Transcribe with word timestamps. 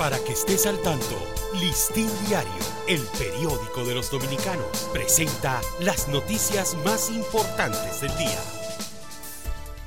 Para 0.00 0.18
que 0.24 0.32
estés 0.32 0.64
al 0.64 0.80
tanto, 0.80 1.22
Listín 1.60 2.08
Diario, 2.26 2.50
el 2.88 3.02
periódico 3.18 3.84
de 3.84 3.94
los 3.94 4.10
dominicanos, 4.10 4.88
presenta 4.94 5.60
las 5.78 6.08
noticias 6.08 6.74
más 6.86 7.10
importantes 7.10 8.00
del 8.00 8.16
día. 8.16 8.40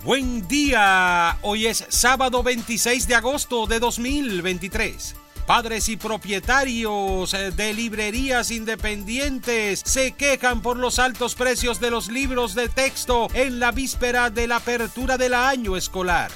Buen 0.04 0.48
día, 0.48 1.40
hoy 1.42 1.66
es 1.66 1.86
sábado 1.90 2.44
26 2.44 3.08
de 3.08 3.16
agosto 3.16 3.66
de 3.66 3.80
2023. 3.80 5.16
Padres 5.48 5.90
y 5.90 5.98
propietarios 5.98 7.32
de 7.32 7.74
librerías 7.74 8.52
independientes 8.52 9.82
se 9.84 10.12
quejan 10.12 10.62
por 10.62 10.78
los 10.78 11.00
altos 11.00 11.34
precios 11.34 11.80
de 11.80 11.90
los 11.90 12.10
libros 12.10 12.54
de 12.54 12.70
texto 12.70 13.30
en 13.34 13.60
la 13.60 13.72
víspera 13.72 14.30
de 14.30 14.46
la 14.46 14.58
apertura 14.58 15.18
del 15.18 15.34
año 15.34 15.76
escolar. 15.76 16.30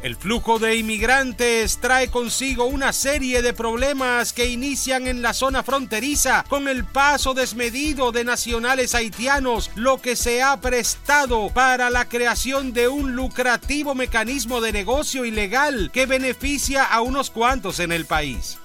El 0.00 0.14
flujo 0.14 0.60
de 0.60 0.76
inmigrantes 0.76 1.78
trae 1.78 2.08
consigo 2.08 2.66
una 2.66 2.92
serie 2.92 3.42
de 3.42 3.52
problemas 3.52 4.32
que 4.32 4.46
inician 4.46 5.08
en 5.08 5.22
la 5.22 5.34
zona 5.34 5.64
fronteriza 5.64 6.44
con 6.48 6.68
el 6.68 6.84
paso 6.84 7.34
desmedido 7.34 8.12
de 8.12 8.22
nacionales 8.22 8.94
haitianos, 8.94 9.72
lo 9.74 10.00
que 10.00 10.14
se 10.14 10.40
ha 10.40 10.60
prestado 10.60 11.50
para 11.52 11.90
la 11.90 12.08
creación 12.08 12.72
de 12.72 12.86
un 12.86 13.16
lucrativo 13.16 13.96
mecanismo 13.96 14.60
de 14.60 14.72
negocio 14.72 15.24
ilegal 15.24 15.90
que 15.92 16.06
beneficia 16.06 16.84
a 16.84 17.00
unos 17.00 17.30
cuantos 17.30 17.80
en 17.80 17.90
el 17.90 18.06
país. 18.06 18.58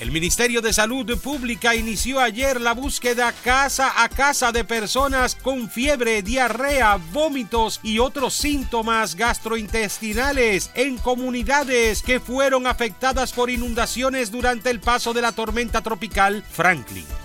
El 0.00 0.12
Ministerio 0.12 0.62
de 0.62 0.72
Salud 0.72 1.18
Pública 1.18 1.74
inició 1.74 2.20
ayer 2.20 2.60
la 2.60 2.72
búsqueda 2.72 3.32
casa 3.32 4.04
a 4.04 4.08
casa 4.08 4.52
de 4.52 4.62
personas 4.62 5.34
con 5.34 5.68
fiebre, 5.68 6.22
diarrea, 6.22 7.00
vómitos 7.12 7.80
y 7.82 7.98
otros 7.98 8.34
síntomas 8.34 9.16
gastrointestinales 9.16 10.70
en 10.74 10.98
comunidades 10.98 12.02
que 12.02 12.20
fueron 12.20 12.68
afectadas 12.68 13.32
por 13.32 13.50
inundaciones 13.50 14.30
durante 14.30 14.70
el 14.70 14.78
paso 14.78 15.12
de 15.12 15.22
la 15.22 15.32
tormenta 15.32 15.82
tropical 15.82 16.44
Franklin. 16.48 17.17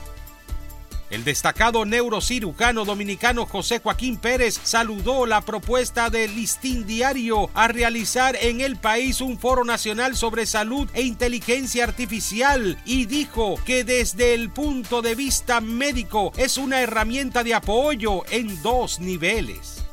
El 1.13 1.23
destacado 1.23 1.85
neurocirujano 1.85 2.85
dominicano 2.85 3.45
José 3.45 3.77
Joaquín 3.77 4.17
Pérez 4.17 4.59
saludó 4.63 5.27
la 5.27 5.41
propuesta 5.41 6.09
del 6.09 6.33
Listín 6.33 6.87
Diario 6.87 7.51
a 7.53 7.67
realizar 7.67 8.35
en 8.41 8.61
el 8.61 8.77
país 8.77 9.21
un 9.21 9.37
foro 9.37 9.63
nacional 9.63 10.15
sobre 10.15 10.47
salud 10.47 10.89
e 10.95 11.03
inteligencia 11.03 11.83
artificial 11.83 12.79
y 12.83 13.05
dijo 13.05 13.59
que 13.63 13.83
desde 13.83 14.33
el 14.33 14.49
punto 14.49 15.03
de 15.03 15.13
vista 15.13 15.61
médico 15.61 16.31
es 16.35 16.57
una 16.57 16.81
herramienta 16.81 17.43
de 17.43 17.53
apoyo 17.53 18.23
en 18.31 18.59
dos 18.63 18.99
niveles. 18.99 19.83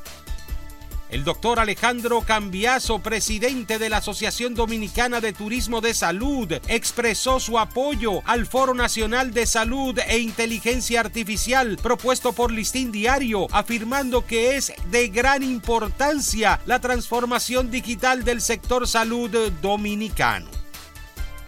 El 1.11 1.25
doctor 1.25 1.59
Alejandro 1.59 2.21
Cambiaso, 2.21 3.01
presidente 3.01 3.81
de 3.81 3.89
la 3.89 3.97
Asociación 3.97 4.55
Dominicana 4.55 5.21
de 5.21 5.33
Turismo 5.33 5.81
de 5.81 5.93
Salud, 5.93 6.53
expresó 6.69 7.41
su 7.41 7.59
apoyo 7.59 8.23
al 8.27 8.47
Foro 8.47 8.75
Nacional 8.75 9.33
de 9.33 9.47
Salud 9.47 9.99
e 10.07 10.19
Inteligencia 10.19 11.01
Artificial 11.01 11.79
propuesto 11.83 12.33
por 12.33 12.53
Listín 12.53 12.93
Diario, 12.93 13.49
afirmando 13.51 14.25
que 14.25 14.57
es 14.57 14.73
de 14.93 15.09
gran 15.09 15.43
importancia 15.43 16.61
la 16.65 16.79
transformación 16.79 17.73
digital 17.73 18.23
del 18.23 18.41
sector 18.41 18.87
salud 18.87 19.51
dominicano. 19.61 20.60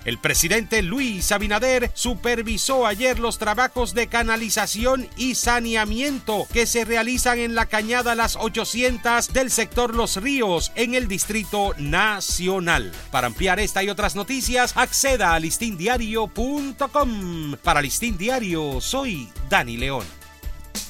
El 0.04 0.18
presidente 0.18 0.82
Luis 0.82 1.30
Abinader 1.30 1.92
supervisó 1.94 2.86
ayer 2.86 3.20
los 3.20 3.38
trabajos 3.38 3.94
de 3.94 4.08
canalización 4.08 5.08
y 5.16 5.36
saneamiento 5.36 6.48
que 6.52 6.66
se 6.66 6.84
realizan 6.84 7.38
en 7.38 7.54
la 7.54 7.66
cañada 7.66 8.16
Las 8.16 8.36
800 8.36 9.32
del 9.32 9.50
sector 9.50 9.94
Los 9.94 10.16
Ríos 10.16 10.72
en 10.74 10.94
el 10.94 11.06
Distrito 11.06 11.74
Nacional. 11.78 12.90
Para 13.10 13.28
ampliar 13.28 13.60
esta 13.60 13.84
y 13.84 13.90
otras 13.90 14.16
noticias, 14.16 14.72
acceda 14.76 15.34
a 15.34 15.40
listindiario.com. 15.40 17.56
Para 17.62 17.80
Listín 17.80 18.18
Diario, 18.18 18.80
soy 18.80 19.28
Dani 19.48 19.76
León. 19.76 20.04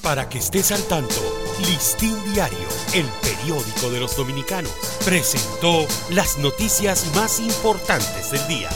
Para 0.01 0.27
que 0.27 0.39
estés 0.39 0.71
al 0.71 0.81
tanto, 0.87 1.15
Listín 1.59 2.17
Diario, 2.33 2.57
el 2.93 3.05
periódico 3.21 3.91
de 3.91 3.99
los 3.99 4.17
dominicanos, 4.17 4.71
presentó 5.05 5.85
las 6.09 6.39
noticias 6.39 7.05
más 7.15 7.39
importantes 7.39 8.31
del 8.31 8.47
día. 8.47 8.69